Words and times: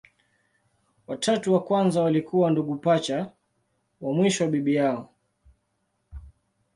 Watatu 1.07 1.53
wa 1.53 1.63
kwanza 1.63 2.01
walikuwa 2.01 2.51
ndugu 2.51 2.75
pacha, 2.75 3.31
wa 4.01 4.13
mwisho 4.13 4.47
bibi 4.47 4.75
yao. 4.75 5.13